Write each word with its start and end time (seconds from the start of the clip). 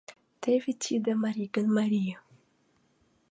Теве 0.41 0.71
тиде 0.83 1.11
марий 1.23 1.49
гын 1.55 1.67
марий! 1.77 2.13